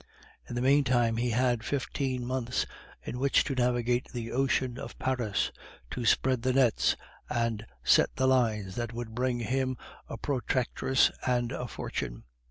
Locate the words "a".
10.09-10.17, 11.51-11.67